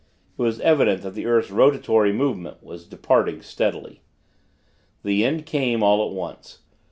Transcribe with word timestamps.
It 0.35 0.41
was 0.41 0.59
evident 0.61 1.03
that 1.03 1.13
the 1.13 1.27
earth's 1.27 1.51
rotatory 1.51 2.11
movement 2.11 2.63
was 2.63 2.87
departing, 2.87 3.43
steadily. 3.43 4.01
The 5.03 5.23
end 5.23 5.45
came, 5.45 5.83
all 5.83 6.07
at 6.09 6.15
once. 6.15 6.63